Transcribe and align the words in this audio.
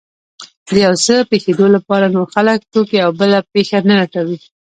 د 0.67 0.69
يو 0.85 0.93
څه 1.05 1.15
پېښېدو 1.29 1.65
لپاره 1.75 2.05
نور 2.15 2.27
خلک، 2.35 2.59
توکي 2.71 2.97
او 3.05 3.11
بله 3.19 3.37
پېښه 3.53 3.77
نه 3.89 3.95
لټوي. 3.99 4.37